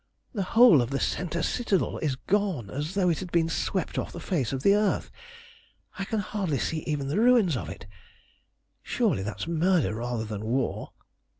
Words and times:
The 0.33 0.41
whole 0.57 0.81
of 0.81 0.89
the 0.89 0.99
centre 0.99 1.43
citadel 1.43 1.99
is 1.99 2.15
gone 2.15 2.71
as 2.71 2.95
though 2.95 3.09
it 3.09 3.19
had 3.19 3.31
been 3.31 3.47
swept 3.49 3.99
off 3.99 4.11
the 4.11 4.19
face 4.19 4.51
of 4.51 4.63
the 4.63 4.73
earth. 4.73 5.11
I 5.99 6.05
can 6.05 6.17
hardly 6.21 6.57
see 6.57 6.79
even 6.87 7.07
the 7.07 7.19
ruins 7.21 7.55
of 7.55 7.69
it. 7.69 7.85
Surely 8.81 9.21
that's 9.21 9.45
murder 9.45 9.93
rather 9.93 10.25
than 10.25 10.43
war!" 10.45 10.93